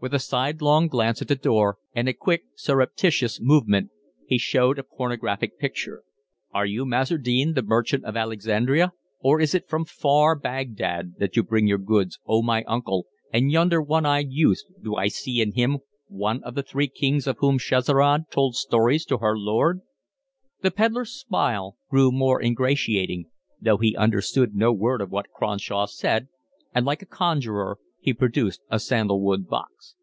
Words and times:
With 0.00 0.14
a 0.14 0.20
sidelong 0.20 0.86
glance 0.86 1.20
at 1.22 1.26
the 1.26 1.34
door 1.34 1.78
and 1.92 2.08
a 2.08 2.12
quick 2.12 2.44
surreptitious 2.54 3.40
movement 3.42 3.90
he 4.28 4.38
showed 4.38 4.78
a 4.78 4.84
pornographic 4.84 5.58
picture. 5.58 6.04
"Are 6.54 6.64
you 6.64 6.86
Masr 6.86 7.16
ed 7.16 7.24
Deen, 7.24 7.54
the 7.54 7.64
merchant 7.64 8.04
of 8.04 8.16
Alexandria, 8.16 8.92
or 9.18 9.40
is 9.40 9.56
it 9.56 9.68
from 9.68 9.84
far 9.84 10.36
Bagdad 10.36 11.14
that 11.18 11.34
you 11.34 11.42
bring 11.42 11.66
your 11.66 11.78
goods, 11.78 12.20
O, 12.28 12.42
my 12.42 12.62
uncle; 12.68 13.06
and 13.32 13.50
yonder 13.50 13.82
one 13.82 14.06
eyed 14.06 14.30
youth, 14.30 14.60
do 14.80 14.94
I 14.94 15.08
see 15.08 15.40
in 15.40 15.54
him 15.54 15.78
one 16.06 16.44
of 16.44 16.54
the 16.54 16.62
three 16.62 16.86
kings 16.86 17.26
of 17.26 17.38
whom 17.40 17.58
Scheherazade 17.58 18.30
told 18.30 18.54
stories 18.54 19.04
to 19.06 19.18
her 19.18 19.36
lord?" 19.36 19.80
The 20.62 20.70
pedlar's 20.70 21.10
smile 21.10 21.76
grew 21.90 22.12
more 22.12 22.40
ingratiating, 22.40 23.24
though 23.60 23.78
he 23.78 23.96
understood 23.96 24.54
no 24.54 24.72
word 24.72 25.00
of 25.00 25.10
what 25.10 25.32
Cronshaw 25.32 25.86
said, 25.86 26.28
and 26.72 26.86
like 26.86 27.02
a 27.02 27.06
conjurer 27.06 27.80
he 28.00 28.14
produced 28.14 28.62
a 28.70 28.78
sandalwood 28.78 29.48
box. 29.48 29.96